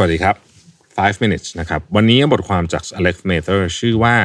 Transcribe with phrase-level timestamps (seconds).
[0.00, 0.36] วัสดีครับ
[0.78, 4.16] 5 minutes นะครับ วันนี้บทความจาก Alex Mather ชื่อว่า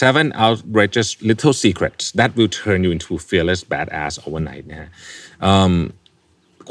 [0.00, 4.88] seven outrageous little secrets that will turn you into fearless badass overnight นะฮะ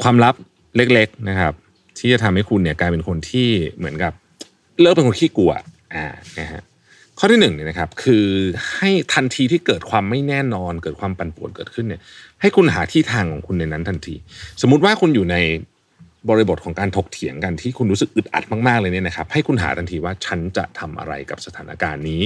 [0.02, 0.34] ความลับ
[0.76, 1.52] เล็กๆนะครับ
[1.98, 4.12] ที่จะทำให้คุณเนี่ยกลายเป็นคนที่เหมือนกับ
[4.80, 5.52] เลิกเป็นคนขี้กลัว
[5.94, 6.06] อ่า
[6.40, 6.62] นะฮะ
[7.18, 8.26] ข้อที่หนึ่งเนี่ยนะครับ คือ
[8.76, 12.00] ให้ทันทีที่เกิดความไม่แน่นอน เกิดความปั่นป่วนเกิดขึ้นเนี่ย
[12.40, 14.14] ให้คุณหาที่ทางของคุณในนั้นทันที
[14.62, 15.36] สมมุติว่าคุณอยู่ใน
[16.28, 22.20] บริบทของการถกเถียงกันที่คุณรู้สึกอึดอัดมากๆเลยเนี่ยนะครับ ให้คุณหาทันทีว่าฉันจะทำอะไรกับสถานการณ์นี้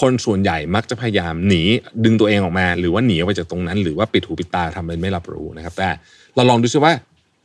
[0.00, 1.62] คนส่วนใหญ่มักจะพยายามหนี
[2.04, 5.88] ดึงตัวเองออกมา หรือว่าหนีออกไปจากตรงนั้น หรือว่าปิดหูปิดตาทำเป็นไม่รับรู้นะครับ แต่
[6.34, 6.92] เราลองดูซิว่า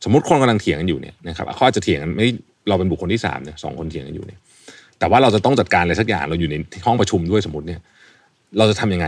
[0.04, 2.28] สมมติคนกำลังเถียงกันอยู่เนี่ยนะครับเขาอาจจะเถียงกันไม่
[2.70, 4.40] เราเป็นบุคคลที่สามเนี่ยสองคนเถียงกันอยู่เนี่ย
[5.00, 6.56] แต่ว่าเราจะต้องจัดการอะไรสักอย่างเราอยู่ใน
[6.86, 7.80] ห้องประชุมด้วยสมมติเนี่ย
[8.58, 9.08] เราจะทำยังไง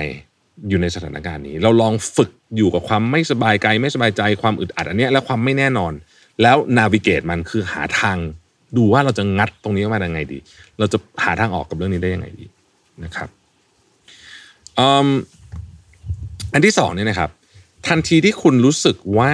[0.69, 5.93] อยู่ในสถานการณ์นี้ เราลองฝึกอยู่กับความไม่สบายใจไม่สบายใจความอึดอัดอันนี้และความไม่แน่นอน
[6.41, 8.17] แล้วนาวิเกตมันคือหาทาง
[8.77, 10.37] ดูว่าเราจะงัดตรงนี้ออกมายังไงดี
[10.79, 12.45] เราจะหาทางออกกับเรื่องนี้ได้ยังไงดี
[13.03, 13.29] นะครับ
[16.53, 17.29] อันที่สองเนี่ยนะครับ
[17.87, 19.33] ทันทีที่คุณรู้สึกว่า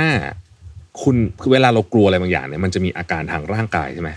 [1.01, 4.09] คุณคือเวลาเรากลัวอะไรบางอย่างเนี่ยมันจะมีอาการทางร่างกายใช่ไหม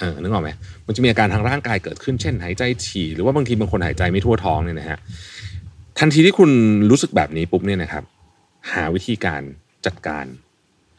[0.00, 0.50] เออนึกออกไหม
[0.86, 4.98] มันจะมีอาการทางร่างกายเกิดขึ้นเช่น หายใจถี่ หรือว่าบางทีบางคนหายใจไม่ทั่วท้องเนี่ยนะฮะ
[5.98, 6.50] ทันทีที่คุณ
[6.90, 8.04] รู้สึกแบบนี้ปุ๊บเนี่ยนะครับ
[8.72, 9.42] หาวิธีการ
[9.86, 10.24] จัดการ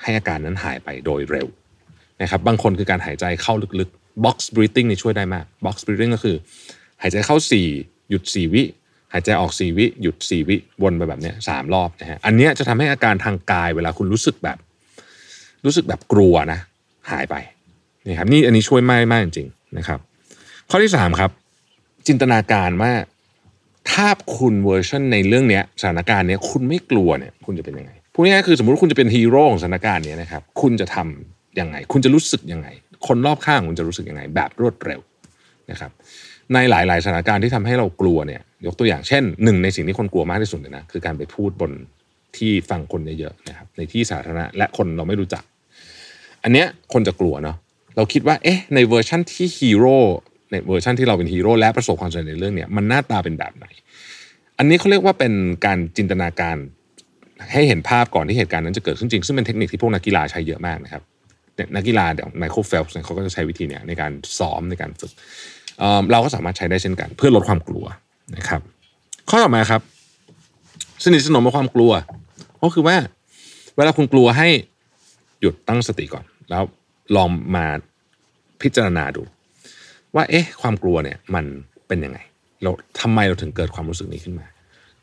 [0.02, 1.48] ให้อาการนั้นหายไปโดยเร็ว
[2.22, 6.36] นะครับบางคนคือการหายใจเข้าลึกๆ box breathing นี่ช่วยได้มาก box breathing ก็คือ
[7.02, 7.38] หายใจเข้า
[7.74, 8.64] 4 หยุด 4 วิ
[9.14, 14.58] หายใจออก 4 วิ หยุด 4 วิ วนไปแบบนี้สามรอบนะฮะอันนี้จะทำให้อาการทางกายเวลาคุณรู้สึกแบบ
[15.66, 16.60] รู้สึกแบบกลัวนะ
[17.12, 17.36] หายไป
[18.06, 20.00] นี่ครับนี่อันนี้ช่วยมากมากจริงๆนะครับ
[20.70, 21.32] ข้อที่สามครับ
[22.08, 22.94] จินตนาการว่า
[23.92, 24.08] ถ้า
[24.38, 32.68] คุณเวอร์ชันในเรื่องเนี้ยสถานการณ์เนี้ยคุณไม่กลัวเนี่ยคุณจะเป็นยังไง พูดง่ายๆคือสมมติว่าคุณจะเป็นฮีโร่ของสถานการณ์นี้นะครับ คุณจะทำยังไง คุณจะรู้สึกยังไง
[33.08, 35.02] คนรอบข้างคุณจะรู้สึกยังไง แบบรวดเร็ว
[35.72, 35.92] นะครับ
[36.54, 41.72] ในหลาย ๆ สถานการณ์ที่ทำให้เรากลัวเนี่ย ยกตัวอย่างเช่นหนึ่งในสิ่งที่คนกลัวมากที่สุดเลยนะคือการไปพูดบน
[42.38, 45.44] ที่ฟังคนเยอะๆนะครับ ในที่สาธารณะและคนเราไม่รู้จัก
[46.44, 47.56] อันเนี้ยคนจะกลัวเนาะ
[47.96, 49.98] เราคิดว่าเอ๊ะในเวอร์ชั่นที่ฮีโร่
[50.52, 53.66] ในเวอร์ชันที่เราเป็นฮีโร่และประสบความสำเร็จในเรื่องเนี้ยมันหน้าตาเป็นแบบไหน
[54.58, 55.34] อันนี้เขาเรียกว่าเป็น
[55.66, 56.58] การจินตนาการ
[57.54, 61.04] ให้เห็นภาพก่อนที่เหตุการณ์นั้นจะเกิดขึ้นจริง ซึ่งเป็นเทคนิคที่พวกนักกีฬาใช้เยอะมากนะครับ
[61.76, 65.12] นักกีฬาเดี๋ยวไมเคิลเฟลป์เขาก็จะใช้วิธีเนี้ยในการซ้อมในการฝึก
[65.80, 67.86] เเราก็สามารถใช้ได้เช่นกัน เพื่อลดความกลัว
[68.38, 68.62] นะครับ
[69.30, 69.82] ข้อต่อมาครับ
[71.04, 71.92] สนิทสนมกับความกลัว
[72.64, 72.96] ก็คือว่า
[73.76, 74.48] เวลาคุณกลัวให้
[75.42, 76.64] หยุดตั้งสติก่อน แล้ว
[77.16, 77.66] ลองมา
[78.62, 79.24] พิจารณาดู
[80.16, 81.46] ว่า เอ๊ะ ความกลัวเนี่ย มัน
[81.88, 82.20] เป็นยังไง
[82.64, 82.72] เรา
[83.02, 84.46] ทำไมเราถึงเกิดความรู้สึกนี้ขึ้นมา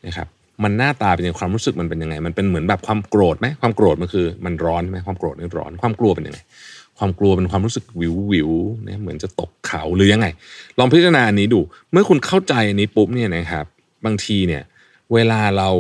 [0.07, 0.29] นะครับ
[0.63, 6.41] มันหน้าตาเป็นยังไงความรู้สึกมันเป็นยังไง มันเป็นเหมือนแบบความโกรธไหมความโกรธมันคือ มันร้อนใช่ไหมความโกรธนี่ร้อน ความกลัวเป็นยังไง
[6.99, 8.51] ความกลัวเป็นความรู้สึกวิววิว
[8.85, 10.27] เนี่ยเหมือนจะตกเขาหรือยังไง
[10.79, 11.61] ลองพิจารณาอันนี้ดู
[11.93, 13.67] เมื่อคุณเข้าใจอันนี้ปุ๊บเนี่ยนะครับ
[14.05, 14.63] บางทีเนี่ย
[15.13, 15.71] เวลาเรา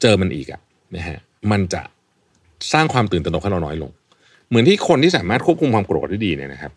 [0.00, 0.60] เจอมันอีกอะ
[0.96, 1.18] นะฮะ
[1.50, 1.82] มันจะ
[2.72, 3.90] สร้างความตื่นตระหนกให้เราน้อยลง
[4.48, 6.72] เหมือนที่คนที่สามารถควบคุมความโกรธได้ดีเนี่ยนะครับ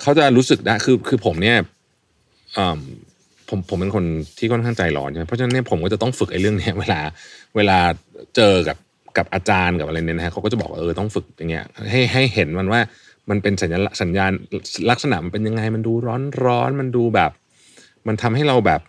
[0.00, 1.56] เขาจะรู้สึกได้คือคือผมเนี่ย
[2.56, 2.80] อืม
[3.48, 4.04] ผมผมเป็นคน
[4.38, 7.00] ที่ค่อนข้างใจร้อนใช่ไหมเพราะฉะนั้นเนี่ยผมก็จะต้องฝึกไอ้เรื่องเนี้ยเวลา
[7.56, 7.78] เวลา
[8.36, 8.76] เจอกับ
[9.16, 12.80] กับอาจารย์กับอะไรเนี่ยนะฮะเขาก็จะบอกว่าเออต้องฝึกอย่างเงี้ยให้ให้เห็นมันว่า
[13.30, 14.30] มันเป็นสัญญาณสัญญาณ
[14.90, 17.30] ลักษณะมันเป็นยังไงมันดูร้อนร้อนมันดูแบบ
[18.06, 18.80] มันทำให้เราแบบ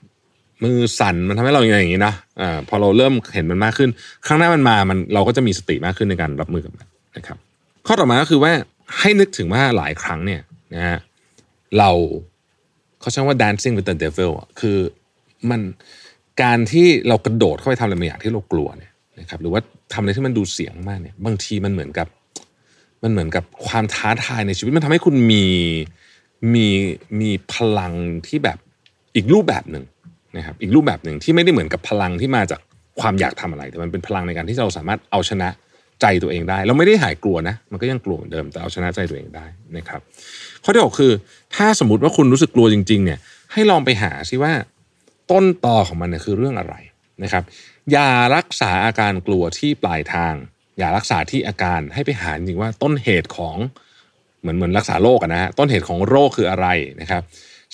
[0.63, 3.89] มือสั่นมันทำให้เราอย่างนี้นะอ่าพอเราเริ่มเห็นมันมากขึ้น
[4.25, 6.87] ครั้งหน้ามันมามันเราก็จะมีสติมากขึ้นในการรับมือกับมัน
[7.17, 7.37] นะครับ
[7.87, 8.51] ข้อต่อมาก็คือว่า
[8.99, 10.41] ให้นึกถึงว่าหลายครั้งเนี่ย
[10.75, 10.97] นะฮะ
[11.79, 11.91] เรา
[13.05, 14.77] เขาใช้ว่า dancing with the devil อะคือ
[15.49, 15.61] มัน
[16.41, 19.61] การที่เรากระโดดเข้าไปทำอะไรบางอย่างที่เรากลัวเนี่ยนะครับหรือว่า
[19.93, 22.07] ทำอะไรที่มันดูเสียงมากเนี่ยบางทีมันเหมือนกับ
[23.03, 25.45] มันเหมือนกับความท้าทายในชีวิตมันทำให้คุณมี
[26.53, 26.67] มี
[27.21, 27.93] มีพลัง
[28.27, 28.57] ที่แบบ
[29.15, 29.85] อีกรูปแบบหนึ่ง
[30.37, 32.59] นะครับอีกรูปแบบหนึ่งที่ไม่ได้เหมือนกับพลังที่มาจาก
[32.99, 35.49] ความอยากทำอะไร แต่มันเป็นพลังในการที่เราสามารถเอาชนะ
[36.01, 39.45] ใจตัวเองได้ เราไม่ได้หายกลัวนะ มันก็ยังกลัวเหมือนเดิมแต่เอาชนะใจตัวเองได้
[39.77, 40.01] นะครับ
[40.63, 41.11] ข้อที่หกคือ
[41.55, 43.19] ถ้าสมมติว่าคุณรู้สึกกลัวจริง ๆ เนี่ย
[43.53, 44.53] ให้ลองไปหาซิว่า
[45.31, 46.75] ต้นตอของมันเนี่ยคือเรื่องอะไร
[47.23, 47.43] นะครับ
[47.91, 50.33] อย่ารักษาอาการกลัวที่ปลายทาง
[50.77, 53.55] อย่ารักษาที่อาการให้ไปหาจริงว่าต้นเหตุของ
[54.41, 56.67] เหมือนเหมือนรักษาโรคนะฮะต้นเหตุของโรคคืออะไร
[57.01, 57.21] นะครับ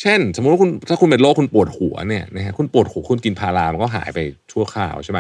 [0.02, 4.20] เช่น สมมติว่าคุณถ้าคุณเป็นโรคคุณปวดหัวเนี่ยนะฮะคุณปวดหัวคุณกินพารามันก็หายไป
[4.52, 5.20] ชั่วคราวใช่ไหม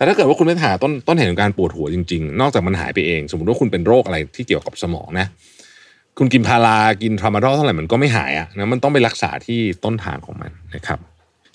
[0.00, 5.26] แต่ถ้าเกิดว่าคุณไม่หาต้นต้นเหตุของการปวดหัวจริง ๆ นอกจากมันหายไปเอง สมมติว่าคุณเป็นโรคอะไรที่เกี่ยวกับสมองนะ
[6.18, 10.98] คุณกินพารากินทรามาดอลเท่าไหร่มันก็ไม่หายอะนะมันต้องไปรักษาที่ต้นทางของมันนะครับ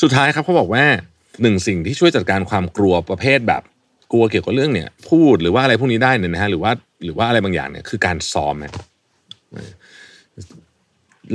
[0.01, 0.83] สุดท้ายครับเขาบอกว่า
[1.42, 3.62] หนึ่งสิ่งที่ช่วยจัดการความกลัวประเภทแบบ
[4.12, 6.71] กลัวเกี่ยวกับเรื่องเนี่ย พูดหรือว่าอะไรพวกนี้ได้เนี่ยนะฮะหรือว่า
[7.03, 8.71] หรือว่าอะไรบางอย่างเนี่ยคือการซ้อมนะ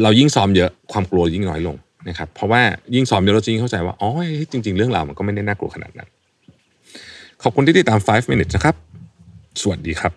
[0.02, 1.76] เรายิ่งซ้อมเยอะความกลัวยิ่งน้อยลง
[2.08, 2.62] นะครับ เพราะว่า
[2.94, 4.10] ยิ่งซ้อมเยอะเราจะยิ่งเข้าใจว่าอ๋อ
[4.52, 6.08] จริง ๆ เรื่องราวมันก็ไม่ได้น่ากลัวขนาดนั้น
[7.44, 8.74] ขอบคุณที่ติดตาม 5 minutes นะครับ
[9.60, 10.12] สวัสดีครับ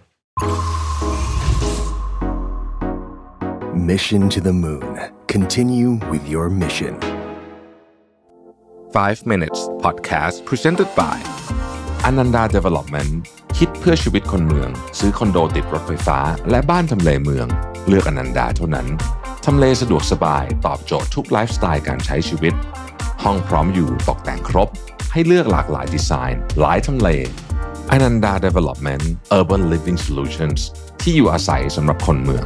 [3.91, 4.93] Mission to the Moon.
[5.35, 6.93] Continue with your mission.
[8.93, 11.17] 5 minutes podcast presented by
[12.09, 13.11] Ananda Development
[13.57, 14.69] คิดเพื่อชีวิตคนเมือง
[14.99, 16.19] ซื้อคอนโดติดรถไฟฟ้า
[16.49, 17.47] และบ้านทำเลเมือง
[17.87, 18.87] เลือกอนันดาเท่านั้น
[19.45, 22.53] ทำเลสะดวกสบาย ตอบโจทย์ทุกไลฟ์สไตล์การใช้ชีวิต
[23.23, 24.69] ห้องพร้อมอยู่ตกแต่งครบ
[25.15, 27.09] ให้เลือกหลากหลายดีไซน์ หลายทำเล
[27.91, 29.03] อนันดา Development
[29.37, 30.59] Urban Living Solutions
[31.01, 32.45] ที่อยู่อาศัยสำหรับคนเมือง